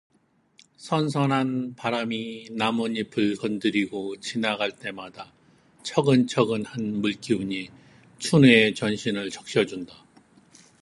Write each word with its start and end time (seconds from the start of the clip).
선선 0.77 1.31
한 1.31 1.75
바람이 1.75 2.49
나뭇잎을 2.53 3.35
건드리고 3.35 4.19
지나갈 4.19 4.75
때마다 4.75 5.31
처끈처끈한 5.83 7.01
물기운이 7.01 7.69
춘우의 8.17 8.73
전신을 8.73 9.29
적셔 9.29 9.63
준다. 9.67 10.03